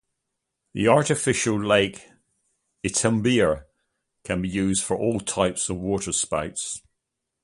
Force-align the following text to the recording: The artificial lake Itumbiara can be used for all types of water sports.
The 0.73 0.87
artificial 0.87 1.63
lake 1.63 2.09
Itumbiara 2.83 3.65
can 4.23 4.41
be 4.41 4.49
used 4.49 4.83
for 4.83 4.97
all 4.97 5.19
types 5.19 5.69
of 5.69 5.77
water 5.77 6.11
sports. 6.11 6.81